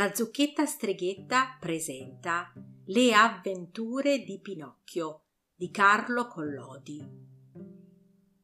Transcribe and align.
La 0.00 0.14
zucchetta 0.14 0.64
streghetta 0.64 1.58
presenta 1.60 2.54
Le 2.86 3.12
avventure 3.12 4.24
di 4.24 4.40
Pinocchio 4.40 5.24
di 5.54 5.70
Carlo 5.70 6.26
Collodi. 6.26 7.06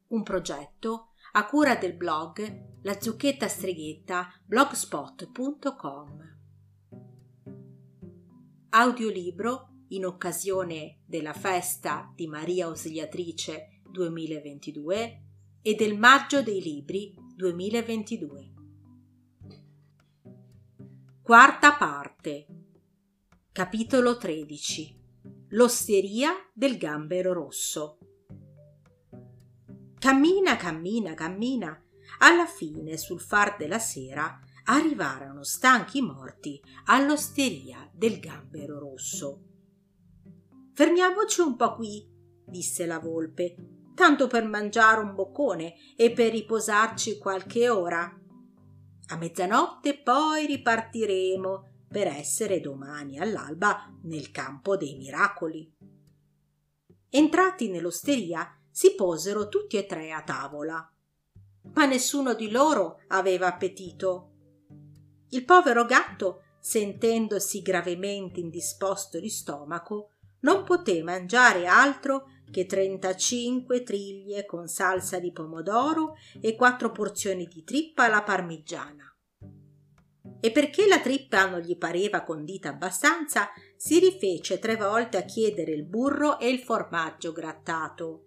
Un 0.09 0.21
progetto 0.21 1.13
a 1.31 1.47
cura 1.47 1.75
del 1.75 1.95
blog 1.95 2.81
La 2.83 3.01
zucchetta 3.01 3.47
streghetta 3.47 4.31
blogspot.com. 4.45 6.37
Audiolibro 8.69 9.69
in 9.87 10.05
occasione 10.05 10.99
della 11.07 11.33
festa 11.33 12.13
di 12.13 12.27
Maria 12.27 12.67
Ausiliatrice 12.67 13.81
2022 13.89 15.23
e 15.63 15.73
del 15.73 15.97
Maggio 15.97 16.43
dei 16.43 16.61
Libri 16.61 17.15
2022. 17.35 18.56
Quarta 21.27 21.73
parte. 21.73 22.47
Capitolo 23.51 24.15
13. 24.15 24.97
L'osteria 25.49 26.31
del 26.53 26.77
gambero 26.77 27.33
rosso. 27.33 27.97
Cammina, 29.99 30.55
cammina, 30.55 31.15
cammina. 31.15 31.83
Alla 32.19 32.45
fine, 32.45 32.95
sul 32.95 33.19
far 33.19 33.57
della 33.57 33.77
sera, 33.77 34.39
arrivarono 34.67 35.43
stanchi 35.43 36.01
morti 36.01 36.61
all'osteria 36.85 37.91
del 37.93 38.21
gambero 38.21 38.79
rosso. 38.79 39.41
Fermiamoci 40.71 41.41
un 41.41 41.57
po' 41.57 41.75
qui, 41.75 42.09
disse 42.45 42.85
la 42.85 42.99
volpe, 42.99 43.57
tanto 43.95 44.27
per 44.27 44.45
mangiare 44.45 45.01
un 45.01 45.13
boccone 45.13 45.73
e 45.97 46.09
per 46.13 46.31
riposarci 46.31 47.17
qualche 47.17 47.67
ora. 47.67 48.16
A 49.09 49.15
mezzanotte 49.15 49.99
poi 49.99 50.45
ripartiremo 50.45 51.69
per 51.87 52.07
essere 52.07 52.59
domani 52.59 53.19
all'alba 53.19 53.89
nel 54.03 54.31
campo 54.31 54.75
dei 54.75 54.95
miracoli. 54.95 55.73
Entrati 57.09 57.69
nell'osteria 57.69 58.59
si 58.69 58.95
posero 58.95 59.47
tutti 59.47 59.77
e 59.77 59.85
tre 59.85 60.11
a 60.11 60.21
tavola. 60.21 60.91
Ma 61.73 61.85
nessuno 61.85 62.33
di 62.33 62.51
loro 62.51 63.01
aveva 63.07 63.47
appetito. 63.47 64.31
Il 65.29 65.45
povero 65.45 65.85
gatto, 65.85 66.43
sentendosi 66.59 67.61
gravemente 67.61 68.41
indisposto 68.41 69.19
di 69.19 69.29
stomaco, 69.29 70.11
non 70.41 70.63
poté 70.63 71.01
mangiare 71.01 71.65
altro 71.65 72.31
che 72.51 72.65
trentacinque 72.65 73.83
triglie 73.83 74.45
con 74.45 74.67
salsa 74.67 75.19
di 75.19 75.31
pomodoro 75.31 76.15
e 76.39 76.55
quattro 76.55 76.91
porzioni 76.91 77.45
di 77.45 77.63
trippa 77.63 78.05
alla 78.05 78.23
parmigiana. 78.23 79.03
E 80.39 80.51
perché 80.51 80.87
la 80.87 80.99
trippa 80.99 81.47
non 81.47 81.61
gli 81.61 81.77
pareva 81.77 82.23
condita 82.23 82.69
abbastanza, 82.69 83.49
si 83.75 83.99
rifece 83.99 84.59
tre 84.59 84.75
volte 84.75 85.17
a 85.17 85.23
chiedere 85.23 85.71
il 85.71 85.83
burro 85.83 86.39
e 86.39 86.49
il 86.49 86.59
formaggio 86.59 87.31
grattato. 87.31 88.25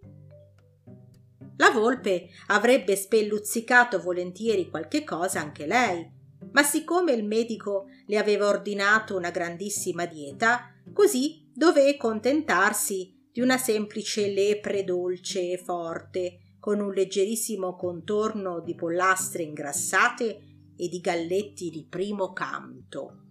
La 1.56 1.70
volpe 1.70 2.28
avrebbe 2.46 2.96
spelluzzicato 2.96 4.00
volentieri 4.00 4.68
qualche 4.68 5.04
cosa 5.04 5.40
anche 5.40 5.66
lei, 5.66 6.10
ma 6.52 6.62
siccome 6.62 7.12
il 7.12 7.24
medico 7.24 7.86
le 8.06 8.16
aveva 8.16 8.48
ordinato 8.48 9.16
una 9.16 9.30
grandissima 9.30 10.06
dieta, 10.06 10.74
così 10.92 11.48
dové 11.52 11.96
contentarsi 11.96 13.19
di 13.32 13.40
una 13.40 13.58
semplice 13.58 14.28
lepre 14.28 14.84
dolce 14.84 15.52
e 15.52 15.58
forte, 15.58 16.56
con 16.58 16.80
un 16.80 16.92
leggerissimo 16.92 17.74
contorno 17.74 18.60
di 18.60 18.74
pollastre 18.74 19.42
ingrassate 19.42 20.40
e 20.76 20.88
di 20.88 21.00
galletti 21.00 21.70
di 21.70 21.86
primo 21.88 22.32
canto. 22.32 23.24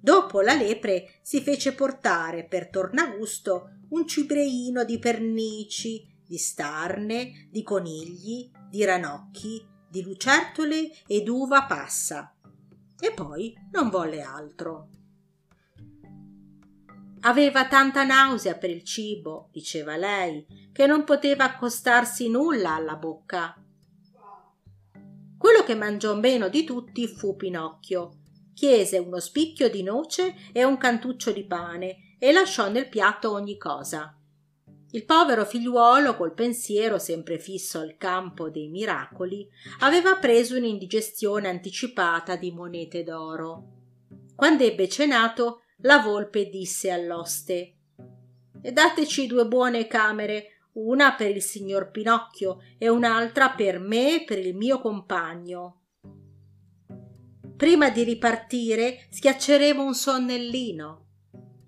Dopo 0.00 0.40
la 0.40 0.54
lepre 0.54 1.20
si 1.22 1.40
fece 1.40 1.74
portare 1.74 2.44
per 2.44 2.70
tornagusto 2.70 3.82
un 3.90 4.06
cibreino 4.06 4.84
di 4.84 4.98
pernici, 4.98 6.04
di 6.26 6.38
starne, 6.38 7.48
di 7.50 7.62
conigli, 7.62 8.50
di 8.68 8.84
ranocchi, 8.84 9.64
di 9.88 10.02
lucertole 10.02 10.90
e 11.06 11.22
d'uva 11.22 11.64
passa. 11.64 12.34
E 12.98 13.12
poi 13.12 13.54
non 13.70 13.90
volle 13.90 14.22
altro. 14.22 14.88
Aveva 17.24 17.66
tanta 17.66 18.02
nausea 18.02 18.54
per 18.56 18.70
il 18.70 18.82
cibo, 18.82 19.48
diceva 19.52 19.96
lei, 19.96 20.44
che 20.72 20.86
non 20.86 21.04
poteva 21.04 21.44
accostarsi 21.44 22.28
nulla 22.28 22.74
alla 22.74 22.96
bocca. 22.96 23.56
Quello 25.38 25.62
che 25.64 25.74
mangiò 25.74 26.14
meno 26.14 26.48
di 26.48 26.64
tutti 26.64 27.06
fu 27.06 27.36
Pinocchio. 27.36 28.18
Chiese 28.54 28.98
uno 28.98 29.20
spicchio 29.20 29.70
di 29.70 29.82
noce 29.82 30.34
e 30.52 30.64
un 30.64 30.76
cantuccio 30.78 31.30
di 31.30 31.44
pane 31.44 32.16
e 32.18 32.32
lasciò 32.32 32.68
nel 32.68 32.88
piatto 32.88 33.30
ogni 33.30 33.56
cosa. 33.56 34.16
Il 34.90 35.04
povero 35.04 35.44
figliuolo, 35.44 36.16
col 36.16 36.34
pensiero 36.34 36.98
sempre 36.98 37.38
fisso 37.38 37.78
al 37.78 37.96
campo 37.96 38.50
dei 38.50 38.68
miracoli, 38.68 39.48
aveva 39.80 40.16
preso 40.16 40.56
un'indigestione 40.56 41.48
anticipata 41.48 42.36
di 42.36 42.50
monete 42.50 43.02
d'oro. 43.02 43.68
Quando 44.34 44.64
ebbe 44.64 44.88
cenato, 44.88 45.61
la 45.82 45.98
volpe 45.98 46.48
disse 46.48 46.90
all'oste 46.90 47.76
dateci 48.70 49.26
due 49.26 49.46
buone 49.46 49.88
camere 49.88 50.68
una 50.74 51.14
per 51.14 51.30
il 51.30 51.42
signor 51.42 51.90
Pinocchio 51.90 52.60
e 52.78 52.88
un'altra 52.88 53.50
per 53.50 53.78
me 53.78 54.22
e 54.22 54.24
per 54.24 54.38
il 54.38 54.54
mio 54.54 54.80
compagno. 54.80 55.80
Prima 57.56 57.90
di 57.90 58.04
ripartire 58.04 59.06
schiacceremo 59.10 59.84
un 59.84 59.94
sonnellino. 59.94 61.00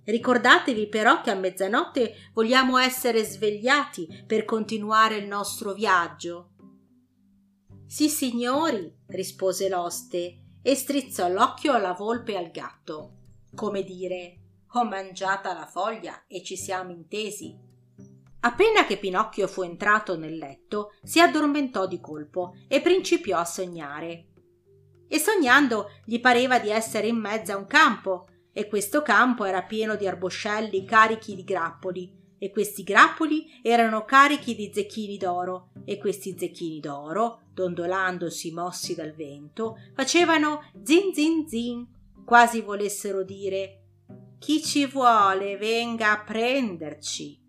Ricordatevi 0.04 0.88
però 0.88 1.20
che 1.20 1.30
a 1.30 1.34
mezzanotte 1.34 2.30
vogliamo 2.32 2.78
essere 2.78 3.24
svegliati 3.24 4.24
per 4.26 4.44
continuare 4.44 5.16
il 5.16 5.26
nostro 5.26 5.72
viaggio. 5.72 6.50
Sì, 7.86 8.08
signori, 8.08 8.92
rispose 9.08 9.68
l'oste 9.68 10.38
e 10.62 10.74
strizzò 10.74 11.28
l'occhio 11.28 11.72
alla 11.72 11.92
volpe 11.92 12.32
e 12.32 12.36
al 12.36 12.50
gatto 12.50 13.18
come 13.54 13.82
dire 13.82 14.38
ho 14.76 14.84
mangiata 14.84 15.52
la 15.54 15.66
foglia 15.66 16.24
e 16.26 16.42
ci 16.42 16.56
siamo 16.56 16.90
intesi. 16.90 17.56
Appena 18.40 18.84
che 18.84 18.98
Pinocchio 18.98 19.46
fu 19.46 19.62
entrato 19.62 20.18
nel 20.18 20.36
letto, 20.36 20.92
si 21.02 21.20
addormentò 21.20 21.86
di 21.86 22.00
colpo 22.00 22.56
e 22.68 22.80
principiò 22.80 23.38
a 23.38 23.44
sognare. 23.44 24.26
E 25.08 25.18
sognando 25.18 25.90
gli 26.04 26.20
pareva 26.20 26.58
di 26.58 26.70
essere 26.70 27.06
in 27.06 27.16
mezzo 27.16 27.52
a 27.52 27.56
un 27.56 27.66
campo, 27.66 28.26
e 28.52 28.68
questo 28.68 29.02
campo 29.02 29.44
era 29.44 29.62
pieno 29.62 29.94
di 29.96 30.06
arboscelli 30.06 30.84
carichi 30.84 31.36
di 31.36 31.44
grappoli, 31.44 32.12
e 32.36 32.50
questi 32.50 32.82
grappoli 32.82 33.60
erano 33.62 34.04
carichi 34.04 34.54
di 34.54 34.70
zecchini 34.74 35.16
d'oro, 35.16 35.70
e 35.84 35.98
questi 35.98 36.36
zecchini 36.36 36.80
d'oro, 36.80 37.44
dondolandosi 37.54 38.52
mossi 38.52 38.94
dal 38.94 39.12
vento, 39.12 39.78
facevano 39.94 40.70
zin 40.82 41.14
zin 41.14 41.48
zin 41.48 41.86
quasi 42.24 42.60
volessero 42.60 43.22
dire 43.22 43.80
chi 44.38 44.62
ci 44.62 44.86
vuole 44.86 45.56
venga 45.56 46.12
a 46.12 46.22
prenderci. 46.22 47.42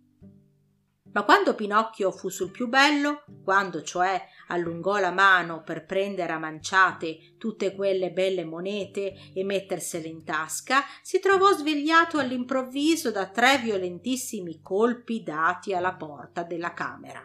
Ma 1.12 1.24
quando 1.24 1.56
Pinocchio 1.56 2.12
fu 2.12 2.28
sul 2.28 2.52
più 2.52 2.68
bello, 2.68 3.24
quando 3.42 3.82
cioè 3.82 4.22
allungò 4.48 4.98
la 4.98 5.12
mano 5.12 5.64
per 5.64 5.86
prendere 5.86 6.34
a 6.34 6.40
manciate 6.40 7.36
tutte 7.38 7.74
quelle 7.74 8.12
belle 8.12 8.44
monete 8.44 9.32
e 9.34 9.44
mettersele 9.46 10.10
in 10.10 10.26
tasca, 10.26 10.84
si 11.02 11.20
trovò 11.20 11.54
svegliato 11.54 12.18
all'improvviso 12.18 13.12
da 13.12 13.28
tre 13.28 13.60
violentissimi 13.60 14.60
colpi 14.62 15.24
dati 15.24 15.74
alla 15.74 15.94
porta 15.94 16.44
della 16.44 16.74
camera. 16.74 17.22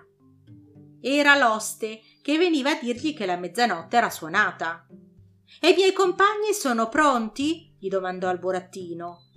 Era 1.00 1.36
l'oste 1.36 2.00
che 2.22 2.38
veniva 2.38 2.70
a 2.70 2.78
dirgli 2.80 3.12
che 3.12 3.26
la 3.26 3.36
mezzanotte 3.36 3.96
era 3.96 4.10
suonata. 4.10 4.86
E 5.58 5.70
i 5.70 5.74
miei 5.74 5.92
compagni 5.92 6.52
sono 6.52 6.88
pronti? 6.88 7.74
gli 7.78 7.88
domandò 7.88 8.30
il 8.30 8.38
burattino. 8.38 9.30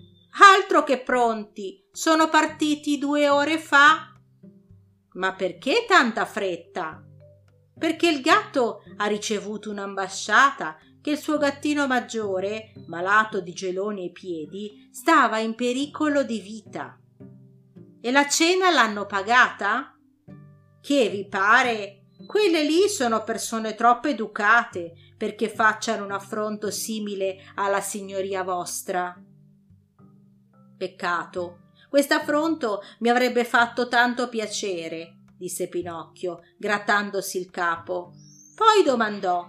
Altro 0.56 0.84
che 0.84 1.00
pronti. 1.00 1.88
Sono 1.92 2.30
partiti 2.30 2.98
due 2.98 3.30
ore 3.30 3.58
fa. 3.58 4.14
Ma 5.14 5.34
perché 5.34 5.86
tanta 5.88 6.26
fretta? 6.26 7.04
Perché 7.78 8.10
il 8.10 8.22
gatto 8.22 8.84
ha 8.98 9.06
ricevuto 9.06 9.70
un'ambasciata 9.70 10.78
che 11.02 11.12
il 11.12 11.18
suo 11.18 11.38
gattino 11.38 11.86
maggiore, 11.86 12.72
malato 12.88 13.42
di 13.42 13.54
geloni 13.54 14.04
ai 14.04 14.12
piedi, 14.12 14.90
stava 14.92 15.38
in 15.38 15.54
pericolo 15.54 16.24
di 16.24 16.40
vita. 16.40 16.98
E 18.02 18.12
la 18.12 18.28
cena 18.28 18.72
l'hanno 18.72 19.06
pagata? 19.06 19.98
Che 20.82 21.10
vi 21.10 21.28
pare? 21.28 22.06
Quelle 22.26 22.64
lì 22.64 22.88
sono 22.88 23.24
persone 23.24 23.76
troppo 23.76 24.08
educate 24.08 24.94
perché 25.18 25.50
facciano 25.50 26.04
un 26.04 26.12
affronto 26.12 26.72
simile 26.72 27.38
alla 27.56 27.82
signoria 27.82 28.44
vostra. 28.44 29.16
Peccato. 30.78 31.60
Quest'affronto 31.90 32.82
mi 33.00 33.10
avrebbe 33.10 33.46
fatto 33.46 33.88
tanto 33.88 34.28
piacere, 34.28 35.20
disse 35.38 35.68
Pinocchio, 35.68 36.42
grattandosi 36.58 37.38
il 37.38 37.52
capo. 37.52 38.14
Poi 38.56 38.84
domandò 38.84 39.48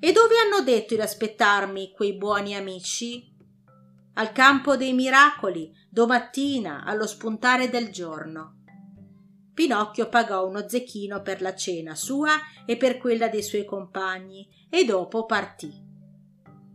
E 0.00 0.12
dove 0.12 0.34
hanno 0.36 0.62
detto 0.62 0.94
di 0.94 1.00
aspettarmi 1.00 1.92
quei 1.92 2.14
buoni 2.16 2.54
amici? 2.54 3.32
Al 4.14 4.32
campo 4.32 4.76
dei 4.76 4.92
miracoli, 4.92 5.72
domattina, 5.90 6.84
allo 6.84 7.06
spuntare 7.06 7.68
del 7.68 7.90
giorno. 7.90 8.63
Pinocchio 9.54 10.08
pagò 10.08 10.46
uno 10.46 10.68
zecchino 10.68 11.22
per 11.22 11.40
la 11.40 11.54
cena 11.54 11.94
sua 11.94 12.32
e 12.66 12.76
per 12.76 12.98
quella 12.98 13.28
dei 13.28 13.42
suoi 13.42 13.64
compagni 13.64 14.46
e 14.68 14.84
dopo 14.84 15.24
partì 15.24 15.84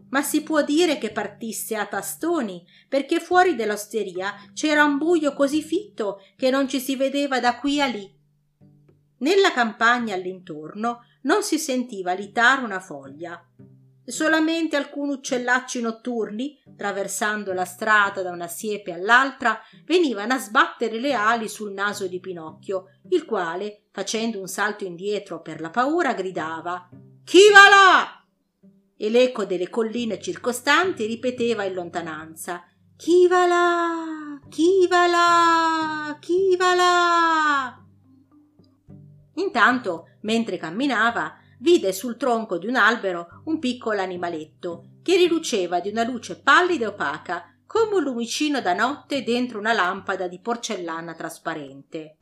ma 0.09 0.21
si 0.21 0.41
può 0.41 0.63
dire 0.63 0.97
che 0.97 1.11
partisse 1.11 1.75
a 1.75 1.85
tastoni, 1.85 2.65
perché 2.87 3.19
fuori 3.19 3.55
dell'osteria 3.55 4.33
c'era 4.53 4.83
un 4.83 4.97
buio 4.97 5.33
così 5.33 5.61
fitto 5.61 6.21
che 6.35 6.49
non 6.49 6.67
ci 6.67 6.79
si 6.79 6.95
vedeva 6.95 7.39
da 7.39 7.57
qui 7.57 7.81
a 7.81 7.85
lì. 7.85 8.11
Nella 9.19 9.51
campagna 9.51 10.15
all'intorno 10.15 11.03
non 11.23 11.43
si 11.43 11.59
sentiva 11.59 12.13
litare 12.13 12.63
una 12.63 12.79
foglia. 12.79 13.39
Solamente 14.09 14.75
alcuni 14.75 15.11
uccellacci 15.13 15.81
notturni, 15.81 16.59
traversando 16.75 17.53
la 17.53 17.63
strada 17.63 18.23
da 18.23 18.31
una 18.31 18.47
siepe 18.47 18.91
all'altra, 18.91 19.61
venivano 19.85 20.33
a 20.33 20.39
sbattere 20.39 20.99
le 20.99 21.13
ali 21.13 21.47
sul 21.47 21.73
naso 21.73 22.07
di 22.07 22.19
Pinocchio, 22.19 22.85
il 23.09 23.23
quale, 23.23 23.83
facendo 23.91 24.39
un 24.39 24.47
salto 24.47 24.83
indietro 24.83 25.41
per 25.41 25.61
la 25.61 25.69
paura, 25.69 26.15
gridava 26.15 26.89
Chi 27.23 27.51
va 27.51 27.69
là? 27.69 28.23
e 28.97 29.09
l'eco 29.11 29.45
delle 29.45 29.69
colline 29.69 30.19
circostanti 30.19 31.05
ripeteva 31.05 31.63
in 31.63 31.73
lontananza 31.73 32.65
Chi 32.97 33.27
va 33.27 33.45
là? 33.45 34.39
Chi 34.49 34.87
va 34.89 35.05
là? 35.05 36.17
Chi 36.19 36.55
va 36.57 36.73
là? 36.73 37.83
Intanto, 39.35 40.07
mentre 40.21 40.57
camminava, 40.57 41.37
vide 41.59 41.93
sul 41.93 42.17
tronco 42.17 42.57
di 42.57 42.67
un 42.67 42.75
albero 42.75 43.41
un 43.45 43.59
piccolo 43.59 44.01
animaletto 44.01 44.97
che 45.01 45.15
riluceva 45.15 45.79
di 45.79 45.89
una 45.89 46.03
luce 46.03 46.39
pallida 46.39 46.85
e 46.85 46.87
opaca 46.87 47.53
come 47.65 47.95
un 47.95 48.03
lumicino 48.03 48.61
da 48.61 48.73
notte 48.73 49.23
dentro 49.23 49.59
una 49.59 49.73
lampada 49.73 50.27
di 50.27 50.39
porcellana 50.39 51.13
trasparente. 51.13 52.17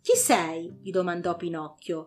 Chi 0.00 0.16
sei? 0.16 0.78
gli 0.80 0.90
domandò 0.90 1.36
Pinocchio. 1.36 2.06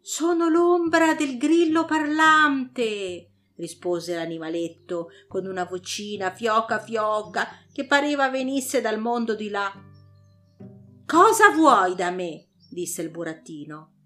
Sono 0.00 0.48
l'ombra 0.48 1.14
del 1.14 1.36
grillo 1.36 1.84
parlante, 1.84 3.30
rispose 3.56 4.14
l'animaletto 4.14 5.08
con 5.28 5.46
una 5.46 5.64
vocina 5.64 6.30
fioca 6.30 6.78
fioca 6.78 7.48
che 7.72 7.84
pareva 7.84 8.30
venisse 8.30 8.80
dal 8.80 8.98
mondo 8.98 9.34
di 9.34 9.50
là. 9.50 9.70
Cosa 11.04 11.50
vuoi 11.50 11.94
da 11.94 12.10
me? 12.10 12.50
disse 12.70 13.02
il 13.02 13.10
burattino. 13.10 13.99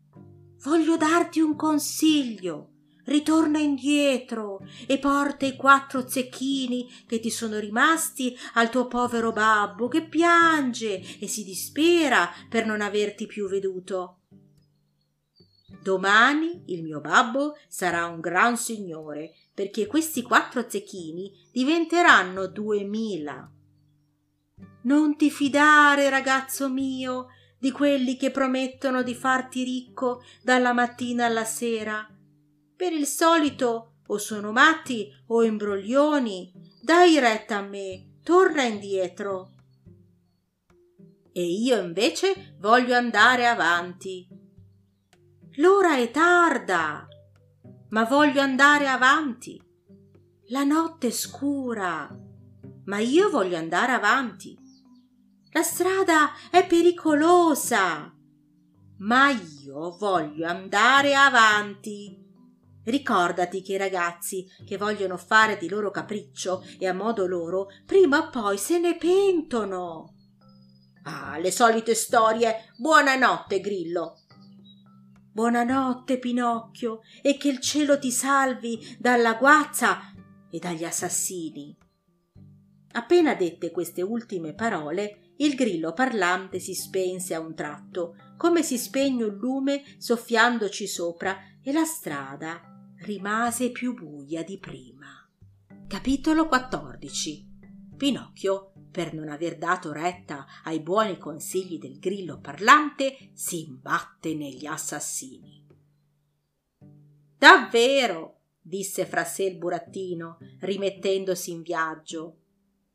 Voglio 0.65 0.97
darti 0.97 1.41
un 1.41 1.57
consiglio. 1.57 2.71
Ritorna 3.05 3.59
indietro 3.59 4.61
e 4.87 4.99
porta 4.99 5.45
i 5.45 5.57
quattro 5.57 6.09
zecchini 6.09 6.91
che 7.07 7.21
ti 7.21 7.29
sono 7.29 7.59
rimasti 7.59 8.35
al 8.55 8.71
tuo 8.71 8.87
povero 8.87 9.31
babbo 9.31 9.89
che 9.89 10.09
piange 10.09 11.19
e 11.19 11.29
si 11.29 11.45
dispera 11.45 12.31
per 12.49 12.65
non 12.65 12.81
averti 12.81 13.27
più 13.27 13.47
veduto. 13.47 14.21
Domani 15.83 16.63
il 16.69 16.83
mio 16.83 17.03
babbo 17.03 17.59
sarà 17.69 18.07
un 18.07 18.21
gran 18.21 18.57
signore, 18.57 19.35
perché 19.53 19.87
questi 19.87 20.23
quattro 20.23 20.65
zecchini 20.67 21.31
diventeranno 21.53 22.47
duemila. 22.47 23.53
Non 24.85 25.17
ti 25.17 25.31
fidare, 25.31 26.09
ragazzo 26.09 26.71
mio, 26.71 27.27
di 27.65 27.71
quelli 27.71 28.19
che 28.19 28.31
promettono 28.31 29.03
di 29.03 29.15
farti 29.15 29.65
ricco 29.65 30.23
dalla 30.43 30.75
mattina 30.75 31.25
alla 31.25 31.47
sera. 31.47 32.07
Per 32.77 32.93
il 32.93 33.07
solito 33.07 34.01
o 34.07 34.19
sono 34.19 34.53
matti 34.53 35.11
o 35.29 35.43
imbroglioni. 35.43 36.53
Dai 36.83 37.19
retta 37.19 37.57
a 37.57 37.63
me, 37.63 38.19
torna 38.23 38.65
indietro. 38.65 39.53
E 41.33 41.43
io 41.43 41.81
invece 41.81 42.55
voglio 42.59 42.97
andare 42.97 43.47
avanti 43.47 44.29
L'ora 45.57 45.97
è 45.97 46.11
tarda, 46.11 47.09
ma 47.89 48.05
voglio 48.05 48.43
andare 48.43 48.89
avanti. 48.89 49.59
La 50.49 50.65
notte 50.65 51.07
è 51.07 51.11
scura, 51.11 52.15
ma 52.85 52.99
io 52.99 53.31
voglio 53.31 53.57
andare 53.57 53.93
avanti. 53.93 54.64
La 55.55 55.63
strada 55.63 56.33
è 56.51 56.67
pericolosa, 56.67 58.13
ma 58.99 59.31
io 59.31 59.97
voglio 59.97 60.49
andare 60.49 61.15
avanti. 61.15 62.21
Ricordati 62.83 63.63
che 63.63 63.75
i 63.75 63.77
ragazzi 63.77 64.49
che 64.67 64.77
vogliono 64.77 65.17
fare 65.17 65.57
di 65.57 65.69
loro 65.69 65.93
capriccio 65.93 66.65
e 66.77 66.89
a 66.89 66.93
modo 66.93 67.29
loro, 67.29 67.69
prima 67.87 68.19
o 68.19 68.31
poi 68.31 68.59
se 68.59 68.81
ne 68.81 68.97
pentono. 68.97 70.17
Ah, 71.05 71.39
le 71.39 71.53
solite 71.53 71.95
storie. 71.95 72.73
Buonanotte, 72.77 73.61
Grillo. 73.61 74.23
Buonanotte, 75.31 76.19
Pinocchio, 76.19 77.03
e 77.23 77.37
che 77.37 77.49
il 77.49 77.61
cielo 77.61 78.01
ti 78.01 78.11
salvi 78.11 78.97
dalla 78.99 79.35
guazza 79.35 80.01
e 80.51 80.59
dagli 80.59 80.83
assassini. 80.83 81.84
Appena 82.97 83.35
dette 83.35 83.71
queste 83.71 84.03
ultime 84.03 84.55
parole, 84.55 85.33
il 85.37 85.55
grillo 85.55 85.93
parlante 85.93 86.59
si 86.59 86.75
spense 86.75 87.35
a 87.35 87.41
un 87.41 87.55
tratto, 87.55 88.17
come 88.37 88.63
si 88.63 88.79
spegne 88.79 89.25
un 89.25 89.37
lume 89.37 89.83
soffiandoci 89.99 90.87
sopra, 90.87 91.37
e 91.61 91.73
la 91.73 91.85
strada 91.85 92.61
rimase 92.99 93.71
più 93.71 93.95
buia 93.95 94.45
di 94.45 94.59
prima. 94.59 95.29
Capitolo 95.89 96.47
14 96.47 97.53
Pinocchio 97.97 98.73
per 98.95 99.13
non 99.13 99.29
aver 99.29 99.59
dato 99.59 99.91
retta 99.91 100.47
ai 100.63 100.79
buoni 100.79 101.19
consigli 101.19 101.79
del 101.79 101.99
grillo 101.99 102.39
parlante, 102.39 103.31
si 103.33 103.67
imbatte 103.67 104.37
negli 104.37 104.67
assassini. 104.67 105.67
Davvero, 107.37 108.39
disse 108.61 109.05
fra 109.05 109.25
sé 109.25 109.45
il 109.45 109.59
burattino, 109.59 110.39
rimettendosi 110.61 111.51
in 111.51 111.63
viaggio. 111.63 112.44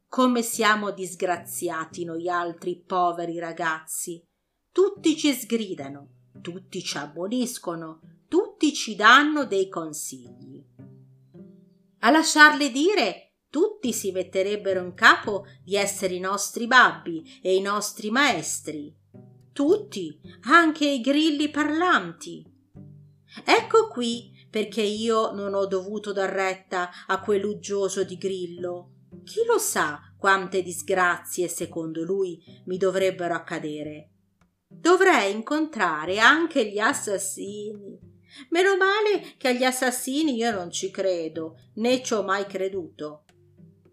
Come 0.09 0.41
siamo 0.41 0.89
disgraziati 0.89 2.03
noi 2.03 2.27
altri 2.27 2.83
poveri 2.83 3.37
ragazzi. 3.37 4.19
Tutti 4.71 5.15
ci 5.15 5.31
sgridano, 5.31 6.31
tutti 6.41 6.81
ci 6.81 6.97
abboniscono, 6.97 7.99
tutti 8.27 8.73
ci 8.73 8.95
danno 8.95 9.45
dei 9.45 9.69
consigli. 9.69 10.65
A 11.99 12.09
lasciarle 12.09 12.71
dire 12.71 13.35
tutti 13.51 13.93
si 13.93 14.11
metterebbero 14.11 14.83
in 14.83 14.95
capo 14.95 15.45
di 15.63 15.75
essere 15.75 16.15
i 16.15 16.19
nostri 16.19 16.65
babbi 16.65 17.39
e 17.43 17.53
i 17.53 17.61
nostri 17.61 18.09
maestri. 18.09 18.91
Tutti, 19.53 20.19
anche 20.47 20.87
i 20.87 21.01
grilli 21.01 21.51
parlanti. 21.51 22.43
Ecco 23.45 23.87
qui 23.89 24.31
perché 24.49 24.81
io 24.81 25.33
non 25.33 25.53
ho 25.53 25.67
dovuto 25.67 26.11
dar 26.11 26.31
retta 26.31 26.89
a 27.05 27.19
quell'uggioso 27.19 28.03
di 28.03 28.17
grillo. 28.17 28.93
Chi 29.29 29.45
lo 29.45 29.59
sa 29.59 30.01
quante 30.17 30.63
disgrazie, 30.63 31.47
secondo 31.47 32.03
lui, 32.03 32.43
mi 32.65 32.77
dovrebbero 32.77 33.35
accadere. 33.35 34.09
Dovrei 34.67 35.31
incontrare 35.31 36.17
anche 36.17 36.67
gli 36.67 36.79
assassini. 36.79 37.99
Meno 38.49 38.75
male 38.75 39.35
che 39.37 39.49
agli 39.49 39.63
assassini 39.63 40.33
io 40.33 40.49
non 40.49 40.71
ci 40.71 40.89
credo, 40.89 41.59
né 41.75 42.01
ci 42.01 42.15
ho 42.15 42.23
mai 42.23 42.47
creduto. 42.47 43.25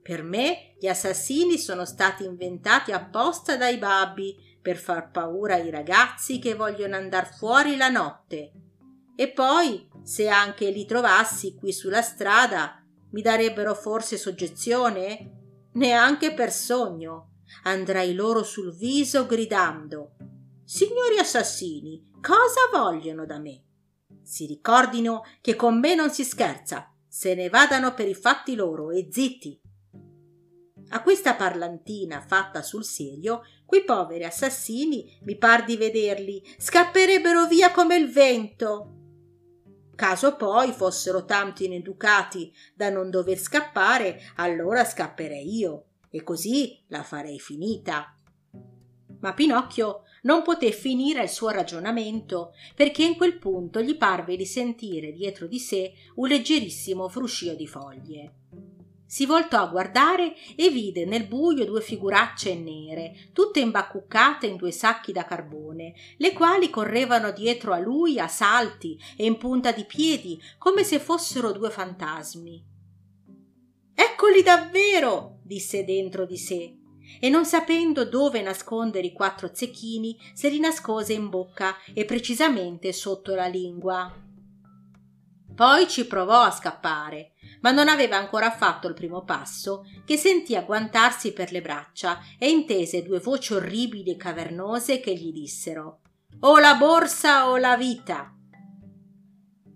Per 0.00 0.22
me 0.22 0.74
gli 0.80 0.86
assassini 0.86 1.58
sono 1.58 1.84
stati 1.84 2.24
inventati 2.24 2.92
apposta 2.92 3.58
dai 3.58 3.76
babbi 3.76 4.34
per 4.62 4.78
far 4.78 5.10
paura 5.10 5.56
ai 5.56 5.68
ragazzi 5.68 6.38
che 6.38 6.54
vogliono 6.54 6.96
andar 6.96 7.30
fuori 7.36 7.76
la 7.76 7.90
notte. 7.90 8.52
E 9.14 9.28
poi, 9.32 9.86
se 10.02 10.28
anche 10.28 10.70
li 10.70 10.86
trovassi 10.86 11.54
qui 11.54 11.74
sulla 11.74 12.00
strada, 12.00 12.85
mi 13.16 13.22
darebbero 13.22 13.74
forse 13.74 14.18
soggezione? 14.18 15.70
Neanche 15.72 16.34
per 16.34 16.52
sogno. 16.52 17.30
Andrei 17.62 18.12
loro 18.12 18.42
sul 18.42 18.76
viso 18.76 19.24
gridando 19.24 20.16
Signori 20.62 21.16
assassini, 21.18 22.10
cosa 22.20 22.60
vogliono 22.70 23.24
da 23.24 23.38
me? 23.38 23.62
Si 24.22 24.44
ricordino 24.44 25.22
che 25.40 25.54
con 25.54 25.78
me 25.78 25.94
non 25.94 26.10
si 26.10 26.24
scherza, 26.24 26.92
se 27.08 27.34
ne 27.34 27.48
vadano 27.48 27.94
per 27.94 28.06
i 28.06 28.14
fatti 28.14 28.54
loro 28.54 28.90
e 28.90 29.08
zitti. 29.10 29.58
A 30.88 31.02
questa 31.02 31.36
parlantina 31.36 32.20
fatta 32.20 32.60
sul 32.60 32.84
serio, 32.84 33.42
quei 33.64 33.84
poveri 33.84 34.24
assassini, 34.24 35.18
mi 35.22 35.38
par 35.38 35.64
di 35.64 35.78
vederli, 35.78 36.42
scapperebbero 36.58 37.46
via 37.46 37.70
come 37.70 37.96
il 37.96 38.12
vento. 38.12 38.95
Caso 39.96 40.36
poi 40.36 40.72
fossero 40.72 41.24
tanto 41.24 41.64
ineducati 41.64 42.52
da 42.74 42.90
non 42.90 43.08
dover 43.08 43.38
scappare, 43.38 44.20
allora 44.36 44.84
scapperei 44.84 45.56
io 45.56 45.84
e 46.10 46.22
così 46.22 46.78
la 46.88 47.02
farei 47.02 47.38
finita. 47.38 48.14
Ma 49.20 49.32
Pinocchio 49.32 50.02
non 50.22 50.42
poté 50.42 50.70
finire 50.70 51.22
il 51.22 51.30
suo 51.30 51.48
ragionamento 51.48 52.52
perché 52.74 53.04
in 53.04 53.16
quel 53.16 53.38
punto 53.38 53.80
gli 53.80 53.96
parve 53.96 54.36
di 54.36 54.44
sentire 54.44 55.12
dietro 55.12 55.46
di 55.46 55.58
sé 55.58 55.92
un 56.16 56.28
leggerissimo 56.28 57.08
fruscio 57.08 57.54
di 57.54 57.66
foglie. 57.66 58.34
Si 59.06 59.24
voltò 59.24 59.62
a 59.62 59.68
guardare 59.68 60.34
e 60.56 60.68
vide 60.68 61.04
nel 61.04 61.26
buio 61.26 61.64
due 61.64 61.80
figuracce 61.80 62.54
nere, 62.56 63.30
tutte 63.32 63.60
imbacuccate 63.60 64.46
in 64.46 64.56
due 64.56 64.72
sacchi 64.72 65.12
da 65.12 65.24
carbone, 65.24 65.94
le 66.16 66.32
quali 66.32 66.70
correvano 66.70 67.30
dietro 67.30 67.72
a 67.72 67.78
lui 67.78 68.18
a 68.18 68.26
salti 68.26 68.98
e 69.16 69.24
in 69.24 69.38
punta 69.38 69.70
di 69.70 69.84
piedi, 69.84 70.40
come 70.58 70.82
se 70.82 70.98
fossero 70.98 71.52
due 71.52 71.70
fantasmi. 71.70 72.64
Eccoli 73.94 74.42
davvero! 74.42 75.38
disse 75.42 75.84
dentro 75.84 76.26
di 76.26 76.36
sé, 76.36 76.76
e 77.20 77.28
non 77.28 77.46
sapendo 77.46 78.04
dove 78.04 78.42
nascondere 78.42 79.06
i 79.06 79.12
quattro 79.12 79.50
zecchini, 79.52 80.18
se 80.34 80.48
li 80.48 80.58
nascose 80.58 81.12
in 81.12 81.28
bocca 81.28 81.76
e 81.94 82.04
precisamente 82.04 82.92
sotto 82.92 83.34
la 83.34 83.46
lingua. 83.46 84.25
Poi 85.56 85.88
ci 85.88 86.06
provò 86.06 86.42
a 86.42 86.50
scappare, 86.50 87.32
ma 87.62 87.70
non 87.70 87.88
aveva 87.88 88.18
ancora 88.18 88.50
fatto 88.50 88.88
il 88.88 88.94
primo 88.94 89.24
passo 89.24 89.86
che 90.04 90.18
sentì 90.18 90.54
agguantarsi 90.54 91.32
per 91.32 91.50
le 91.50 91.62
braccia 91.62 92.20
e 92.38 92.50
intese 92.50 93.02
due 93.02 93.20
voci 93.20 93.54
orribili 93.54 94.10
e 94.10 94.16
cavernose 94.16 95.00
che 95.00 95.14
gli 95.14 95.32
dissero 95.32 96.00
O 96.40 96.58
la 96.58 96.74
borsa 96.74 97.48
o 97.48 97.56
la 97.56 97.74
vita. 97.74 98.34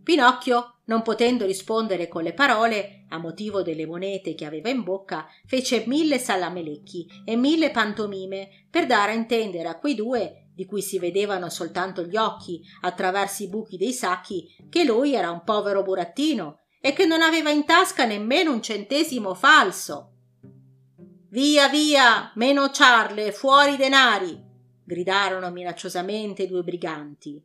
Pinocchio, 0.03 0.81
non 0.85 1.01
potendo 1.01 1.47
rispondere 1.47 2.09
con 2.09 2.25
le 2.25 2.35
parole, 2.35 3.07
a 3.09 3.17
motivo 3.17 3.63
delle 3.63 3.87
monete 3.87 4.35
che 4.35 4.45
aveva 4.45 4.69
in 4.69 4.83
bocca, 4.83 5.27
fece 5.47 5.85
mille 5.87 6.19
salamelecchi 6.19 7.23
e 7.25 7.37
mille 7.37 7.71
pantomime 7.71 8.67
per 8.69 8.85
dare 8.85 9.13
a 9.13 9.15
intendere 9.15 9.69
a 9.69 9.79
quei 9.79 9.95
due 9.95 10.40
di 10.55 10.65
cui 10.67 10.83
si 10.83 10.99
vedevano 10.99 11.49
soltanto 11.49 12.03
gli 12.03 12.17
occhi 12.17 12.63
attraverso 12.83 13.43
i 13.43 13.49
buchi 13.49 13.77
dei 13.77 13.93
sacchi, 13.93 14.47
che 14.69 14.85
lui 14.85 15.15
era 15.15 15.31
un 15.31 15.43
povero 15.45 15.83
burattino 15.83 16.61
e 16.81 16.93
che 16.93 17.05
non 17.05 17.23
aveva 17.23 17.51
in 17.51 17.65
tasca 17.65 18.05
nemmeno 18.05 18.53
un 18.53 18.63
centesimo 18.63 19.35
falso. 19.35 20.13
Via, 21.29 21.69
via, 21.69 22.33
meno 22.35 22.71
ciarle, 22.71 23.33
fuori 23.33 23.75
i 23.75 23.77
denari! 23.77 24.49
gridarono 24.85 25.51
minacciosamente 25.51 26.43
i 26.43 26.49
due 26.49 26.63
briganti. 26.63 27.41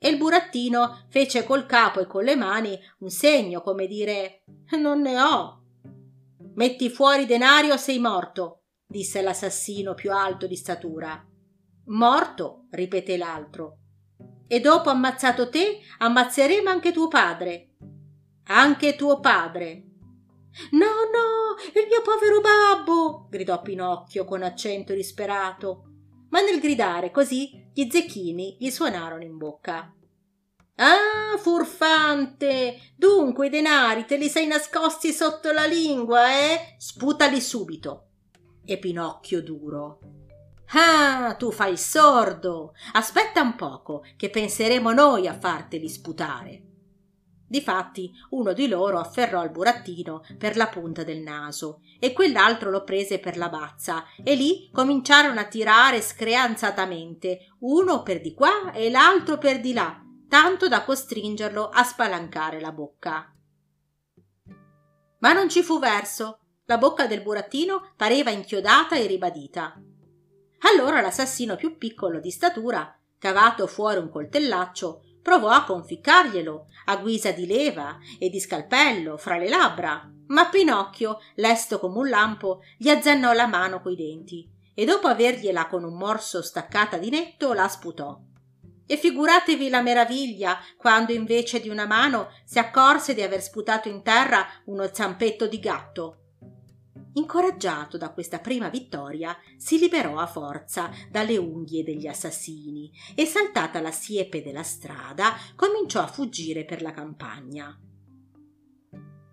E 0.00 0.08
il 0.08 0.16
burattino 0.16 1.06
fece 1.08 1.44
col 1.44 1.66
capo 1.66 2.00
e 2.00 2.06
con 2.06 2.24
le 2.24 2.34
mani 2.34 2.78
un 2.98 3.10
segno 3.10 3.62
come 3.62 3.86
dire 3.86 4.42
Non 4.78 5.00
ne 5.00 5.20
ho. 5.20 5.62
Metti 6.54 6.90
fuori 6.90 7.26
denari 7.26 7.70
o 7.70 7.76
sei 7.76 7.98
morto, 7.98 8.62
disse 8.86 9.22
l'assassino 9.22 9.94
più 9.94 10.12
alto 10.12 10.46
di 10.46 10.56
statura. 10.56 11.24
Morto, 11.88 12.66
ripeté 12.70 13.16
l'altro. 13.16 13.78
E 14.46 14.60
dopo 14.60 14.90
ammazzato 14.90 15.48
te, 15.48 15.80
ammazzeremo 15.98 16.68
anche 16.68 16.92
tuo 16.92 17.08
padre. 17.08 17.76
Anche 18.44 18.94
tuo 18.94 19.20
padre. 19.20 19.84
No, 20.72 20.86
no, 20.86 21.80
il 21.80 21.86
mio 21.86 22.02
povero 22.02 22.40
babbo, 22.40 23.26
gridò 23.30 23.62
Pinocchio 23.62 24.24
con 24.24 24.42
accento 24.42 24.92
disperato. 24.92 25.84
Ma 26.30 26.40
nel 26.40 26.60
gridare 26.60 27.10
così 27.10 27.70
gli 27.72 27.88
zecchini 27.90 28.56
gli 28.58 28.70
suonarono 28.70 29.22
in 29.22 29.38
bocca. 29.38 29.90
Ah, 30.76 31.38
furfante! 31.38 32.92
Dunque 32.96 33.46
i 33.46 33.50
denari 33.50 34.04
te 34.04 34.16
li 34.16 34.28
sei 34.28 34.46
nascosti 34.46 35.10
sotto 35.10 35.52
la 35.52 35.64
lingua, 35.64 36.30
eh? 36.30 36.74
Sputali 36.76 37.40
subito. 37.40 38.10
E 38.64 38.78
Pinocchio 38.78 39.42
duro. 39.42 40.00
Ah, 40.72 41.34
tu 41.38 41.50
fai 41.50 41.76
sordo. 41.76 42.74
Aspetta 42.92 43.40
un 43.40 43.54
poco, 43.54 44.04
che 44.16 44.28
penseremo 44.28 44.92
noi 44.92 45.26
a 45.26 45.38
farteli 45.38 45.88
sputare. 45.88 46.62
Difatti, 47.48 48.12
uno 48.30 48.52
di 48.52 48.68
loro 48.68 48.98
afferrò 48.98 49.42
il 49.42 49.50
burattino 49.50 50.22
per 50.36 50.58
la 50.58 50.68
punta 50.68 51.02
del 51.02 51.20
naso 51.20 51.80
e 51.98 52.12
quell'altro 52.12 52.68
lo 52.68 52.84
prese 52.84 53.18
per 53.18 53.38
la 53.38 53.48
bazza 53.48 54.04
e 54.22 54.34
lì 54.34 54.68
cominciarono 54.70 55.40
a 55.40 55.46
tirare 55.46 56.02
screanzatamente, 56.02 57.54
uno 57.60 58.02
per 58.02 58.20
di 58.20 58.34
qua 58.34 58.72
e 58.72 58.90
l'altro 58.90 59.38
per 59.38 59.60
di 59.60 59.72
là, 59.72 59.98
tanto 60.28 60.68
da 60.68 60.84
costringerlo 60.84 61.70
a 61.70 61.82
spalancare 61.84 62.60
la 62.60 62.72
bocca. 62.72 63.32
Ma 65.20 65.32
non 65.32 65.48
ci 65.48 65.62
fu 65.62 65.78
verso. 65.78 66.40
La 66.66 66.76
bocca 66.76 67.06
del 67.06 67.22
burattino 67.22 67.94
pareva 67.96 68.28
inchiodata 68.28 68.94
e 68.94 69.06
ribadita. 69.06 69.80
Allora 70.60 71.00
l'assassino 71.00 71.56
più 71.56 71.78
piccolo 71.78 72.18
di 72.18 72.30
statura, 72.30 72.96
cavato 73.18 73.66
fuori 73.66 73.98
un 73.98 74.10
coltellaccio, 74.10 75.02
provò 75.22 75.50
a 75.50 75.64
conficcarglielo 75.64 76.66
a 76.86 76.96
guisa 76.96 77.30
di 77.32 77.46
leva 77.46 77.98
e 78.18 78.28
di 78.28 78.40
scalpello 78.40 79.16
fra 79.16 79.36
le 79.36 79.48
labbra, 79.48 80.10
ma 80.28 80.46
Pinocchio, 80.46 81.20
lesto 81.36 81.78
come 81.78 81.98
un 81.98 82.08
lampo, 82.08 82.62
gli 82.76 82.88
azzannò 82.88 83.32
la 83.32 83.46
mano 83.46 83.80
coi 83.80 83.94
denti 83.94 84.48
e 84.74 84.84
dopo 84.84 85.08
avergliela 85.08 85.66
con 85.66 85.84
un 85.84 85.96
morso 85.96 86.42
staccata 86.42 86.96
di 86.96 87.10
netto 87.10 87.52
la 87.52 87.68
sputò. 87.68 88.18
E 88.86 88.96
figuratevi 88.96 89.68
la 89.68 89.82
meraviglia 89.82 90.58
quando 90.76 91.12
invece 91.12 91.60
di 91.60 91.68
una 91.68 91.84
mano 91.84 92.30
si 92.44 92.58
accorse 92.58 93.12
di 93.12 93.22
aver 93.22 93.42
sputato 93.42 93.88
in 93.88 94.02
terra 94.02 94.46
uno 94.64 94.88
zampetto 94.92 95.46
di 95.46 95.58
gatto 95.58 96.27
Incoraggiato 97.14 97.96
da 97.96 98.12
questa 98.12 98.38
prima 98.38 98.68
vittoria, 98.68 99.36
si 99.56 99.78
liberò 99.78 100.18
a 100.18 100.26
forza 100.26 100.90
dalle 101.10 101.36
unghie 101.36 101.82
degli 101.82 102.06
assassini 102.06 102.92
e 103.14 103.24
saltata 103.24 103.80
la 103.80 103.90
siepe 103.90 104.42
della 104.42 104.62
strada 104.62 105.34
cominciò 105.56 106.02
a 106.02 106.06
fuggire 106.06 106.64
per 106.64 106.82
la 106.82 106.92
campagna. 106.92 107.76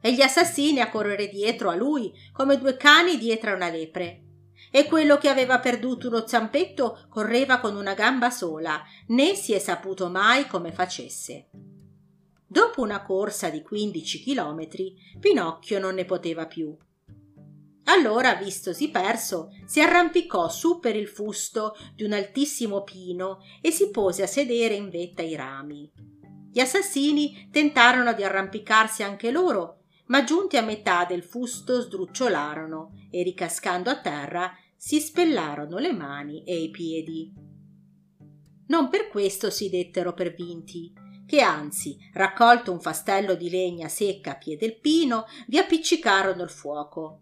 E 0.01 0.13
gli 0.13 0.21
assassini 0.21 0.79
a 0.79 0.89
correre 0.89 1.27
dietro 1.27 1.69
a 1.69 1.75
lui 1.75 2.13
come 2.31 2.57
due 2.57 2.77
cani 2.77 3.17
dietro 3.17 3.51
a 3.51 3.55
una 3.55 3.69
lepre. 3.69 4.21
E 4.71 4.85
quello 4.85 5.17
che 5.17 5.29
aveva 5.29 5.59
perduto 5.59 6.07
uno 6.07 6.25
zampetto 6.25 7.05
correva 7.09 7.59
con 7.59 7.75
una 7.75 7.93
gamba 7.93 8.29
sola, 8.29 8.81
né 9.07 9.35
si 9.35 9.53
è 9.53 9.59
saputo 9.59 10.09
mai 10.09 10.47
come 10.47 10.71
facesse. 10.71 11.49
Dopo 12.47 12.81
una 12.81 13.01
corsa 13.01 13.49
di 13.49 13.61
quindici 13.61 14.19
chilometri, 14.21 14.95
Pinocchio 15.19 15.79
non 15.79 15.95
ne 15.95 16.05
poteva 16.05 16.45
più 16.45 16.75
allora, 17.85 18.33
vistosi 18.35 18.89
perso, 18.89 19.49
si 19.65 19.79
arrampicò 19.79 20.49
su 20.49 20.79
per 20.79 20.95
il 20.95 21.07
fusto 21.07 21.75
di 21.93 22.03
un 22.03 22.13
altissimo 22.13 22.83
pino 22.83 23.39
e 23.61 23.69
si 23.69 23.91
pose 23.91 24.23
a 24.23 24.27
sedere 24.27 24.73
in 24.73 24.89
vetta 24.89 25.21
ai 25.21 25.35
rami. 25.35 25.91
Gli 26.51 26.59
assassini 26.59 27.47
tentarono 27.51 28.13
di 28.13 28.23
arrampicarsi 28.23 29.03
anche 29.03 29.29
loro, 29.29 29.81
ma 30.07 30.23
giunti 30.23 30.57
a 30.57 30.61
metà 30.61 31.05
del 31.05 31.23
fusto 31.23 31.81
sdrucciolarono 31.81 33.07
e 33.11 33.21
ricascando 33.21 33.91
a 33.91 33.99
terra 33.99 34.51
si 34.75 34.99
spellarono 34.99 35.77
le 35.77 35.93
mani 35.93 36.43
e 36.43 36.63
i 36.63 36.71
piedi. 36.71 37.31
Non 38.67 38.89
per 38.89 39.09
questo 39.09 39.51
si 39.51 39.69
dettero 39.69 40.13
per 40.13 40.33
vinti, 40.33 40.91
che 41.27 41.41
anzi, 41.41 41.97
raccolto 42.13 42.71
un 42.71 42.79
fastello 42.79 43.35
di 43.35 43.49
legna 43.49 43.89
secca 43.89 44.31
a 44.31 44.37
piede 44.37 44.67
del 44.67 44.79
pino, 44.79 45.25
vi 45.47 45.59
appiccicarono 45.59 46.41
il 46.41 46.49
fuoco 46.49 47.19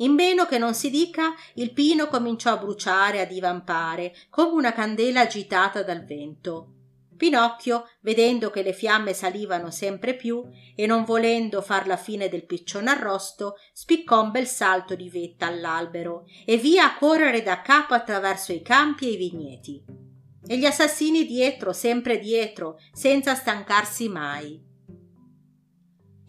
in 0.00 0.12
meno 0.12 0.46
che 0.46 0.58
non 0.58 0.74
si 0.74 0.90
dica, 0.90 1.34
il 1.54 1.72
pino 1.72 2.08
cominciò 2.08 2.52
a 2.52 2.58
bruciare, 2.58 3.20
a 3.20 3.26
divampare, 3.26 4.14
come 4.28 4.52
una 4.52 4.72
candela 4.72 5.22
agitata 5.22 5.82
dal 5.82 6.04
vento. 6.04 6.74
Pinocchio, 7.16 7.86
vedendo 8.00 8.48
che 8.48 8.62
le 8.62 8.72
fiamme 8.72 9.12
salivano 9.12 9.70
sempre 9.70 10.14
più 10.14 10.42
e 10.74 10.86
non 10.86 11.04
volendo 11.04 11.60
far 11.60 11.86
la 11.86 11.98
fine 11.98 12.30
del 12.30 12.46
piccione 12.46 12.88
arrosto, 12.88 13.56
spiccò 13.74 14.22
un 14.22 14.30
bel 14.30 14.46
salto 14.46 14.94
di 14.94 15.10
vetta 15.10 15.44
all'albero 15.44 16.24
e 16.46 16.56
via 16.56 16.86
a 16.86 16.96
correre 16.96 17.42
da 17.42 17.60
capo 17.60 17.92
attraverso 17.92 18.52
i 18.52 18.62
campi 18.62 19.06
e 19.06 19.10
i 19.10 19.16
vigneti. 19.16 19.84
E 20.46 20.56
gli 20.56 20.64
assassini 20.64 21.26
dietro, 21.26 21.74
sempre 21.74 22.18
dietro, 22.18 22.78
senza 22.90 23.34
stancarsi 23.34 24.08
mai. 24.08 24.68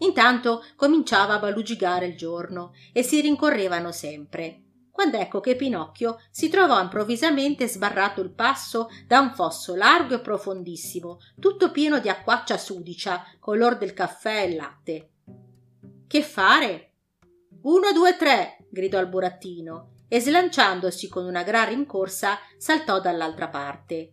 Intanto 0.02 0.64
cominciava 0.76 1.34
a 1.34 1.38
balugigare 1.38 2.06
il 2.06 2.16
giorno 2.16 2.72
e 2.92 3.02
si 3.02 3.20
rincorrevano 3.20 3.92
sempre. 3.92 4.62
Quando 4.90 5.16
ecco 5.16 5.40
che 5.40 5.56
Pinocchio 5.56 6.20
si 6.30 6.48
trovò 6.48 6.80
improvvisamente 6.80 7.66
sbarrato 7.66 8.20
il 8.20 8.30
passo 8.30 8.88
da 9.06 9.20
un 9.20 9.32
fosso 9.34 9.74
largo 9.74 10.14
e 10.14 10.20
profondissimo, 10.20 11.18
tutto 11.40 11.70
pieno 11.70 11.98
di 11.98 12.10
acquaccia 12.10 12.58
sudicia, 12.58 13.24
color 13.40 13.78
del 13.78 13.94
caffè 13.94 14.42
e 14.42 14.54
latte. 14.54 15.10
Che 16.06 16.22
fare? 16.22 16.90
Uno, 17.62 17.92
due, 17.92 18.16
tre, 18.16 18.66
gridò 18.68 19.00
il 19.00 19.08
burattino 19.08 19.92
e 20.08 20.20
slanciandosi 20.20 21.08
con 21.08 21.24
una 21.24 21.42
gran 21.42 21.68
rincorsa 21.68 22.38
saltò 22.58 23.00
dall'altra 23.00 23.48
parte. 23.48 24.12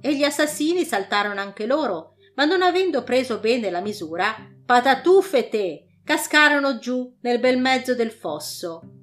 E 0.00 0.16
gli 0.16 0.22
assassini 0.22 0.84
saltarono 0.84 1.40
anche 1.40 1.66
loro, 1.66 2.14
ma 2.36 2.44
non 2.44 2.62
avendo 2.62 3.02
preso 3.02 3.38
bene 3.38 3.68
la 3.70 3.80
misura, 3.80 4.53
patatuffe 4.64 5.48
te 5.48 5.86
cascarono 6.04 6.78
giù 6.78 7.16
nel 7.20 7.38
bel 7.38 7.58
mezzo 7.58 7.94
del 7.94 8.10
fosso 8.10 9.02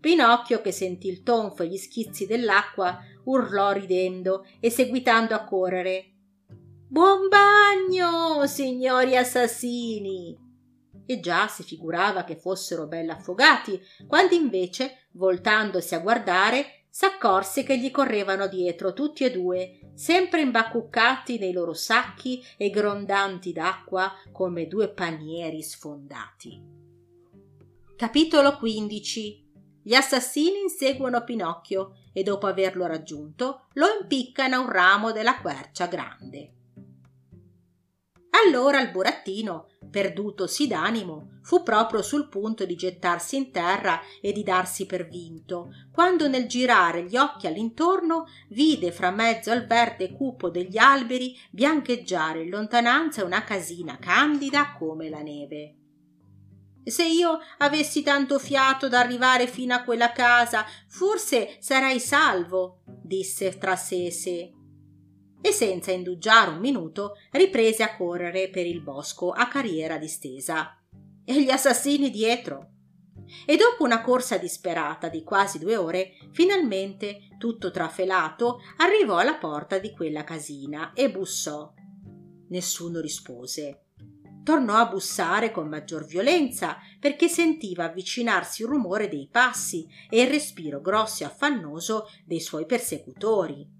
Pinocchio, 0.00 0.62
che 0.62 0.72
sentì 0.72 1.08
il 1.08 1.22
tonfo 1.22 1.62
e 1.62 1.68
gli 1.68 1.76
schizzi 1.76 2.26
dell'acqua, 2.26 2.98
urlò 3.24 3.72
ridendo 3.72 4.46
e 4.58 4.70
seguitando 4.70 5.34
a 5.34 5.44
correre. 5.44 6.14
Buon 6.88 7.28
bagno, 7.28 8.46
signori 8.46 9.14
assassini! 9.14 10.48
E 11.04 11.20
già 11.20 11.48
si 11.48 11.62
figurava 11.64 12.24
che 12.24 12.36
fossero 12.36 12.86
belle 12.86 13.12
affogati, 13.12 13.78
quando 14.06 14.34
invece, 14.34 15.08
voltandosi 15.12 15.94
a 15.94 16.00
guardare, 16.00 16.79
s'accorse 16.90 17.62
che 17.62 17.78
gli 17.78 17.90
correvano 17.90 18.48
dietro 18.48 18.92
tutti 18.92 19.24
e 19.24 19.30
due, 19.30 19.92
sempre 19.94 20.40
imbacuccati 20.40 21.38
nei 21.38 21.52
loro 21.52 21.72
sacchi 21.72 22.42
e 22.56 22.68
grondanti 22.68 23.52
d'acqua 23.52 24.12
come 24.32 24.66
due 24.66 24.88
panieri 24.88 25.62
sfondati. 25.62 26.60
Capitolo 27.96 28.56
15 28.56 29.48
Gli 29.82 29.94
assassini 29.94 30.60
inseguono 30.62 31.22
Pinocchio 31.22 31.96
e 32.12 32.22
dopo 32.22 32.46
averlo 32.46 32.86
raggiunto 32.86 33.66
lo 33.74 33.86
impiccano 34.00 34.56
a 34.56 34.60
un 34.60 34.70
ramo 34.70 35.12
della 35.12 35.40
quercia 35.40 35.86
grande. 35.86 36.54
Allora 38.30 38.80
il 38.80 38.90
burattino, 38.90 39.66
perdutosi 39.90 40.68
d'animo, 40.68 41.38
fu 41.42 41.62
proprio 41.62 42.00
sul 42.00 42.28
punto 42.28 42.64
di 42.64 42.76
gettarsi 42.76 43.36
in 43.36 43.50
terra 43.50 44.00
e 44.20 44.32
di 44.32 44.44
darsi 44.44 44.86
per 44.86 45.08
vinto, 45.08 45.70
quando 45.92 46.28
nel 46.28 46.46
girare 46.46 47.04
gli 47.04 47.16
occhi 47.16 47.48
all'intorno 47.48 48.26
vide 48.50 48.92
fra 48.92 49.10
mezzo 49.10 49.50
al 49.50 49.66
verde 49.66 50.12
cupo 50.12 50.48
degli 50.48 50.78
alberi 50.78 51.36
biancheggiare 51.50 52.42
in 52.42 52.50
lontananza 52.50 53.24
una 53.24 53.42
casina 53.42 53.98
candida 53.98 54.74
come 54.78 55.10
la 55.10 55.22
neve. 55.22 55.74
Se 56.84 57.04
io 57.04 57.38
avessi 57.58 58.02
tanto 58.02 58.38
fiato 58.38 58.88
da 58.88 59.00
arrivare 59.00 59.46
fino 59.46 59.74
a 59.74 59.82
quella 59.82 60.12
casa, 60.12 60.64
forse 60.88 61.56
sarei 61.58 62.00
salvo, 62.00 62.82
disse 63.02 63.58
tra 63.58 63.76
sé 63.76 64.06
e 64.06 64.10
sé 64.10 64.54
e 65.40 65.52
senza 65.52 65.90
indugiare 65.90 66.50
un 66.50 66.58
minuto 66.58 67.16
riprese 67.30 67.82
a 67.82 67.96
correre 67.96 68.50
per 68.50 68.66
il 68.66 68.82
bosco 68.82 69.30
a 69.30 69.48
carriera 69.48 69.96
distesa. 69.96 70.76
E 71.24 71.42
gli 71.42 71.50
assassini 71.50 72.10
dietro. 72.10 72.72
E 73.46 73.56
dopo 73.56 73.84
una 73.84 74.02
corsa 74.02 74.36
disperata 74.38 75.08
di 75.08 75.22
quasi 75.22 75.58
due 75.58 75.76
ore, 75.76 76.16
finalmente, 76.32 77.28
tutto 77.38 77.70
trafelato, 77.70 78.58
arrivò 78.78 79.18
alla 79.18 79.36
porta 79.36 79.78
di 79.78 79.92
quella 79.92 80.24
casina 80.24 80.92
e 80.92 81.10
bussò. 81.10 81.72
Nessuno 82.48 83.00
rispose. 83.00 83.84
Tornò 84.42 84.74
a 84.74 84.86
bussare 84.86 85.52
con 85.52 85.68
maggior 85.68 86.04
violenza 86.04 86.78
perché 86.98 87.28
sentiva 87.28 87.84
avvicinarsi 87.84 88.62
il 88.62 88.68
rumore 88.68 89.08
dei 89.08 89.28
passi 89.30 89.86
e 90.08 90.22
il 90.22 90.28
respiro 90.28 90.80
grosso 90.80 91.22
e 91.22 91.26
affannoso 91.26 92.06
dei 92.24 92.40
suoi 92.40 92.66
persecutori 92.66 93.78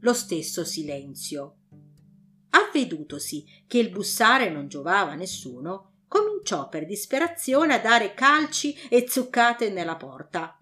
lo 0.00 0.12
stesso 0.12 0.64
silenzio. 0.64 1.56
Avvedutosi 2.50 3.44
che 3.66 3.78
il 3.78 3.90
bussare 3.90 4.50
non 4.50 4.68
giovava 4.68 5.12
a 5.12 5.16
nessuno, 5.16 6.04
cominciò 6.08 6.68
per 6.68 6.86
disperazione 6.86 7.74
a 7.74 7.78
dare 7.78 8.14
calci 8.14 8.76
e 8.88 9.06
zuccate 9.08 9.70
nella 9.70 9.96
porta. 9.96 10.58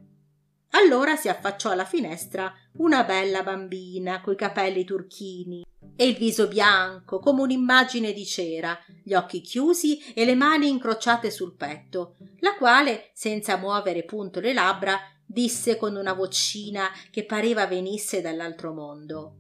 Allora 0.73 1.17
si 1.17 1.29
affacciò 1.29 1.71
alla 1.71 1.87
finestra 1.87 2.53
una 2.75 3.03
bella 3.05 3.43
bambina 3.43 4.21
coi 4.21 4.37
capelli 4.37 4.85
turchini 4.85 5.65
e 5.97 6.07
il 6.07 6.17
viso 6.17 6.47
bianco 6.47 7.19
come 7.19 7.41
un'immagine 7.41 8.13
di 8.13 8.27
cera, 8.27 8.79
gli 9.03 9.15
occhi 9.15 9.41
chiusi 9.41 10.13
e 10.13 10.25
le 10.25 10.35
mani 10.35 10.69
incrociate 10.69 11.31
sul 11.31 11.57
petto, 11.57 12.17
la 12.41 12.55
quale, 12.57 13.11
senza 13.15 13.57
muovere 13.57 14.05
punto 14.05 14.41
le 14.41 14.53
labbra, 14.53 15.01
disse 15.31 15.77
con 15.77 15.95
una 15.95 16.15
vocina 16.15 16.89
che 17.11 17.27
pareva 17.27 17.67
venisse 17.67 18.23
dall'altro 18.23 18.73
mondo. 18.73 19.37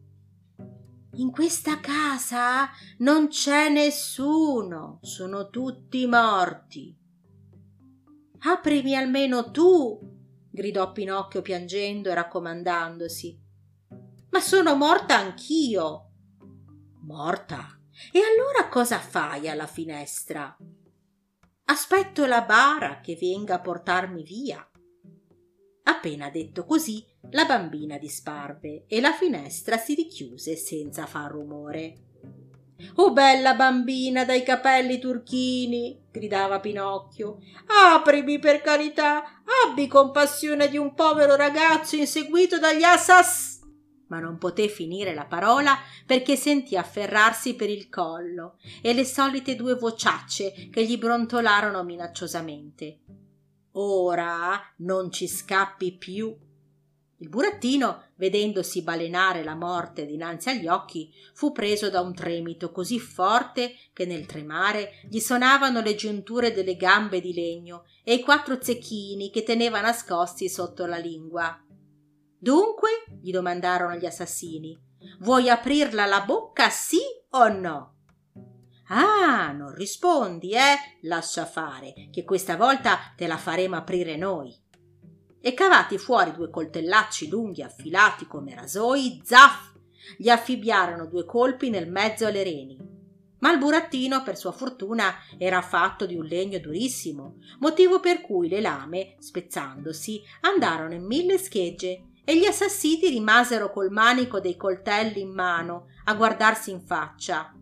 In 1.14 1.30
questa 1.30 1.80
casa 1.80 2.68
non 2.98 3.28
c'è 3.28 3.70
nessuno, 3.70 4.98
sono 5.00 5.48
tutti 5.48 6.06
morti. 6.06 6.94
Aprimi 8.40 8.94
almeno 8.94 9.50
tu, 9.50 9.98
gridò 10.50 10.92
Pinocchio 10.92 11.40
piangendo 11.40 12.10
e 12.10 12.14
raccomandandosi. 12.14 13.40
Ma 14.30 14.40
sono 14.40 14.76
morta 14.76 15.16
anch'io. 15.16 16.10
Morta? 17.00 17.80
E 18.12 18.20
allora 18.20 18.68
cosa 18.68 18.98
fai 18.98 19.48
alla 19.48 19.66
finestra? 19.66 20.56
Aspetto 21.64 22.26
la 22.26 22.42
bara 22.42 23.00
che 23.00 23.16
venga 23.20 23.54
a 23.54 23.60
portarmi 23.60 24.22
via. 24.22 24.70
Appena 25.88 26.28
detto 26.28 26.66
così, 26.66 27.02
la 27.30 27.46
bambina 27.46 27.96
disparve 27.96 28.84
e 28.86 29.00
la 29.00 29.12
finestra 29.12 29.78
si 29.78 29.94
richiuse 29.94 30.54
senza 30.54 31.06
far 31.06 31.30
rumore. 31.30 31.94
Oh 32.96 33.10
bella 33.10 33.54
bambina 33.54 34.26
dai 34.26 34.42
capelli 34.42 34.98
turchini, 34.98 35.98
gridava 36.10 36.60
Pinocchio, 36.60 37.38
aprimi 37.94 38.38
per 38.38 38.60
carità, 38.60 39.42
abbi 39.66 39.88
compassione 39.88 40.68
di 40.68 40.76
un 40.76 40.92
povero 40.92 41.36
ragazzo 41.36 41.96
inseguito 41.96 42.58
dagli 42.58 42.82
assass. 42.82 43.60
Ma 44.08 44.20
non 44.20 44.36
poté 44.36 44.68
finire 44.68 45.14
la 45.14 45.24
parola 45.24 45.74
perché 46.04 46.36
sentì 46.36 46.76
afferrarsi 46.76 47.54
per 47.54 47.70
il 47.70 47.88
collo 47.88 48.58
e 48.82 48.92
le 48.92 49.06
solite 49.06 49.56
due 49.56 49.74
vociacce 49.74 50.68
che 50.70 50.84
gli 50.84 50.98
brontolarono 50.98 51.82
minacciosamente. 51.82 52.98
Ora 53.72 54.60
non 54.78 55.10
ci 55.10 55.28
scappi 55.28 55.96
più. 55.96 56.36
Il 57.20 57.28
burattino, 57.28 58.10
vedendosi 58.14 58.82
balenare 58.82 59.42
la 59.42 59.56
morte 59.56 60.06
dinanzi 60.06 60.50
agli 60.50 60.68
occhi, 60.68 61.12
fu 61.34 61.50
preso 61.50 61.90
da 61.90 62.00
un 62.00 62.14
tremito 62.14 62.70
così 62.70 63.00
forte 63.00 63.74
che 63.92 64.06
nel 64.06 64.24
tremare 64.24 65.00
gli 65.08 65.18
sonavano 65.18 65.80
le 65.80 65.96
giunture 65.96 66.52
delle 66.52 66.76
gambe 66.76 67.20
di 67.20 67.34
legno 67.34 67.84
e 68.04 68.14
i 68.14 68.20
quattro 68.20 68.62
zecchini 68.62 69.30
che 69.30 69.42
teneva 69.42 69.80
nascosti 69.80 70.48
sotto 70.48 70.86
la 70.86 70.98
lingua. 70.98 71.60
Dunque? 72.38 72.90
gli 73.20 73.32
domandarono 73.32 73.96
gli 73.96 74.06
assassini. 74.06 74.78
Vuoi 75.18 75.50
aprirla 75.50 76.06
la 76.06 76.20
bocca, 76.20 76.70
sì 76.70 77.00
o 77.30 77.48
no? 77.48 77.97
Ah, 78.90 79.52
non 79.52 79.74
rispondi, 79.74 80.52
eh? 80.52 80.76
Lascia 81.02 81.44
fare, 81.44 82.08
che 82.10 82.24
questa 82.24 82.56
volta 82.56 82.98
te 83.16 83.26
la 83.26 83.36
faremo 83.36 83.76
aprire 83.76 84.16
noi. 84.16 84.54
E 85.40 85.52
cavati 85.52 85.98
fuori 85.98 86.32
due 86.32 86.48
coltellacci 86.48 87.28
lunghi 87.28 87.62
affilati 87.62 88.26
come 88.26 88.54
rasoi, 88.54 89.20
zaff! 89.24 89.74
Gli 90.16 90.30
affibbiarono 90.30 91.06
due 91.06 91.26
colpi 91.26 91.68
nel 91.68 91.90
mezzo 91.90 92.26
alle 92.26 92.42
reni. 92.42 92.78
Ma 93.40 93.52
il 93.52 93.58
burattino, 93.58 94.22
per 94.22 94.38
sua 94.38 94.52
fortuna, 94.52 95.14
era 95.36 95.60
fatto 95.60 96.06
di 96.06 96.16
un 96.16 96.24
legno 96.24 96.58
durissimo, 96.58 97.36
motivo 97.60 98.00
per 98.00 98.22
cui 98.22 98.48
le 98.48 98.60
lame, 98.60 99.16
spezzandosi, 99.18 100.22
andarono 100.40 100.94
in 100.94 101.04
mille 101.04 101.36
schegge 101.36 102.04
e 102.24 102.36
gli 102.38 102.46
assassini 102.46 103.08
rimasero 103.08 103.70
col 103.70 103.90
manico 103.90 104.40
dei 104.40 104.56
coltelli 104.56 105.20
in 105.20 105.30
mano 105.30 105.88
a 106.04 106.14
guardarsi 106.14 106.70
in 106.70 106.80
faccia 106.80 107.52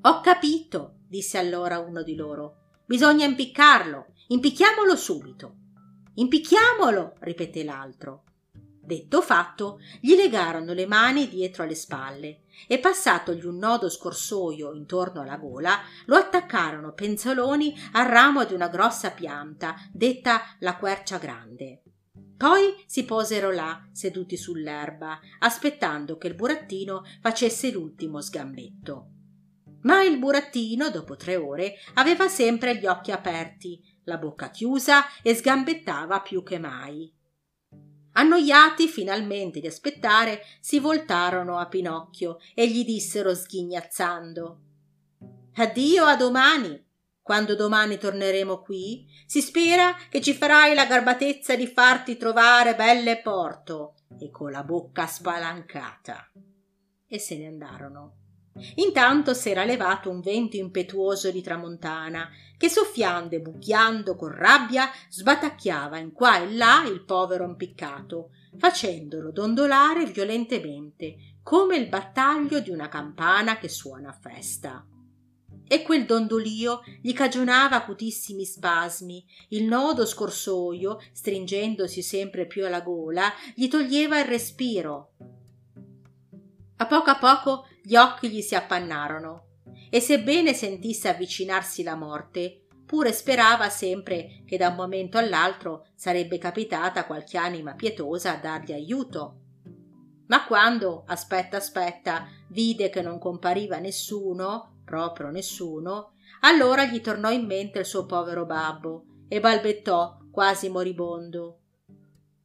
ho 0.00 0.20
capito, 0.20 0.98
disse 1.08 1.38
allora 1.38 1.78
uno 1.78 2.02
di 2.02 2.14
loro. 2.14 2.56
Bisogna 2.86 3.26
impiccarlo. 3.26 4.06
Impicchiamolo 4.28 4.94
subito. 4.94 5.54
Impicchiamolo, 6.14 7.16
ripeté 7.20 7.64
l'altro. 7.64 8.24
Detto 8.88 9.20
fatto, 9.20 9.80
gli 10.00 10.14
legarono 10.14 10.72
le 10.72 10.86
mani 10.86 11.28
dietro 11.28 11.62
alle 11.62 11.74
spalle 11.74 12.44
e 12.66 12.78
passatogli 12.78 13.44
un 13.44 13.58
nodo 13.58 13.90
scorsoio 13.90 14.72
intorno 14.72 15.20
alla 15.20 15.36
gola, 15.36 15.80
lo 16.06 16.16
attaccarono 16.16 16.92
penzoloni 16.92 17.74
al 17.92 18.06
ramo 18.06 18.44
di 18.44 18.54
una 18.54 18.68
grossa 18.68 19.10
pianta, 19.10 19.74
detta 19.92 20.40
la 20.60 20.76
quercia 20.76 21.18
grande. 21.18 21.82
Poi 22.36 22.82
si 22.86 23.04
posero 23.04 23.50
là, 23.50 23.86
seduti 23.92 24.36
sull'erba, 24.36 25.20
aspettando 25.40 26.16
che 26.16 26.28
il 26.28 26.34
burattino 26.34 27.04
facesse 27.20 27.70
l'ultimo 27.70 28.22
sgambetto. 28.22 29.17
Ma 29.82 30.02
il 30.02 30.18
burattino, 30.18 30.90
dopo 30.90 31.16
tre 31.16 31.36
ore, 31.36 31.74
aveva 31.94 32.28
sempre 32.28 32.76
gli 32.76 32.86
occhi 32.86 33.12
aperti, 33.12 33.80
la 34.04 34.16
bocca 34.18 34.50
chiusa 34.50 35.04
e 35.22 35.34
sgambettava 35.34 36.20
più 36.20 36.42
che 36.42 36.58
mai. 36.58 37.12
Annoiati 38.12 38.88
finalmente 38.88 39.60
di 39.60 39.66
aspettare, 39.66 40.42
si 40.60 40.80
voltarono 40.80 41.58
a 41.58 41.66
Pinocchio 41.66 42.38
e 42.54 42.68
gli 42.68 42.84
dissero 42.84 43.34
sghignazzando 43.34 44.62
Addio 45.60 46.04
a 46.04 46.14
domani. 46.14 46.86
Quando 47.20 47.56
domani 47.56 47.98
torneremo 47.98 48.60
qui, 48.60 49.06
si 49.26 49.42
spera 49.42 49.92
che 50.08 50.20
ci 50.20 50.32
farai 50.32 50.72
la 50.72 50.86
garbatezza 50.86 51.56
di 51.56 51.66
farti 51.66 52.16
trovare 52.16 52.76
belle 52.76 53.20
porto 53.20 53.96
e 54.20 54.30
con 54.30 54.52
la 54.52 54.62
bocca 54.62 55.06
spalancata. 55.06 56.30
E 57.08 57.18
se 57.18 57.36
ne 57.36 57.48
andarono. 57.48 58.27
Intanto 58.76 59.34
s'era 59.34 59.64
levato 59.64 60.10
un 60.10 60.20
vento 60.20 60.56
impetuoso 60.56 61.30
di 61.30 61.42
tramontana 61.42 62.28
che 62.56 62.68
soffiando 62.68 63.36
e 63.36 63.40
bucchiando 63.40 64.16
con 64.16 64.34
rabbia 64.34 64.90
sbatacchiava 65.08 65.98
in 65.98 66.12
qua 66.12 66.42
e 66.42 66.52
là 66.54 66.84
il 66.86 67.04
povero 67.04 67.44
impiccato, 67.44 68.30
facendolo 68.56 69.30
dondolare 69.30 70.06
violentemente, 70.06 71.36
come 71.42 71.76
il 71.76 71.88
battaglio 71.88 72.60
di 72.60 72.70
una 72.70 72.88
campana 72.88 73.58
che 73.58 73.68
suona 73.68 74.10
a 74.10 74.18
festa. 74.20 74.84
E 75.70 75.82
quel 75.82 76.06
dondolio 76.06 76.80
gli 77.02 77.12
cagionava 77.12 77.76
acutissimi 77.76 78.44
spasmi, 78.44 79.24
il 79.50 79.64
nodo 79.64 80.06
scorsoio, 80.06 80.98
stringendosi 81.12 82.02
sempre 82.02 82.46
più 82.46 82.64
alla 82.64 82.80
gola, 82.80 83.30
gli 83.54 83.68
toglieva 83.68 84.18
il 84.18 84.24
respiro. 84.24 85.12
A 86.76 86.86
poco 86.86 87.10
a 87.10 87.18
poco 87.18 87.66
gli 87.88 87.96
occhi 87.96 88.28
gli 88.28 88.42
si 88.42 88.54
appannarono 88.54 89.46
e 89.88 89.98
sebbene 90.00 90.52
sentisse 90.52 91.08
avvicinarsi 91.08 91.82
la 91.82 91.94
morte, 91.94 92.66
pure 92.84 93.14
sperava 93.14 93.70
sempre 93.70 94.42
che 94.44 94.58
da 94.58 94.68
un 94.68 94.74
momento 94.74 95.16
all'altro 95.16 95.86
sarebbe 95.94 96.36
capitata 96.36 97.06
qualche 97.06 97.38
anima 97.38 97.72
pietosa 97.72 98.34
a 98.34 98.40
dargli 98.40 98.72
aiuto. 98.72 99.38
Ma 100.26 100.44
quando, 100.44 101.04
aspetta 101.06 101.56
aspetta, 101.56 102.26
vide 102.48 102.90
che 102.90 103.00
non 103.00 103.18
compariva 103.18 103.78
nessuno, 103.78 104.80
proprio 104.84 105.30
nessuno, 105.30 106.12
allora 106.40 106.84
gli 106.84 107.00
tornò 107.00 107.30
in 107.30 107.46
mente 107.46 107.78
il 107.78 107.86
suo 107.86 108.04
povero 108.04 108.44
babbo 108.44 109.04
e 109.28 109.40
balbettò 109.40 110.18
quasi 110.30 110.68
moribondo. 110.68 111.60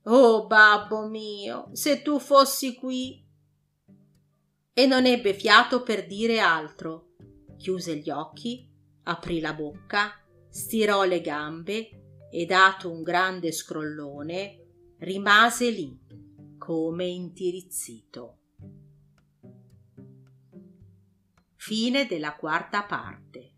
Oh 0.03 0.47
babbo 0.47 1.05
mio, 1.05 1.67
se 1.73 2.01
tu 2.01 2.17
fossi 2.17 2.75
qui 2.75 3.22
e 4.73 4.85
non 4.87 5.05
ebbe 5.05 5.33
fiato 5.33 5.83
per 5.83 6.07
dire 6.07 6.39
altro. 6.39 7.11
Chiuse 7.57 7.97
gli 7.97 8.09
occhi, 8.09 8.67
aprì 9.03 9.39
la 9.39 9.53
bocca, 9.53 10.11
stirò 10.49 11.03
le 11.03 11.21
gambe 11.21 12.27
e 12.31 12.45
dato 12.45 12.91
un 12.91 13.03
grande 13.03 13.51
scrollone 13.51 14.59
rimase 14.99 15.69
lì 15.69 15.99
come 16.57 17.05
intirizzito. 17.05 18.37
Fine 21.55 22.05
della 22.07 22.35
quarta 22.35 22.83
parte. 22.83 23.52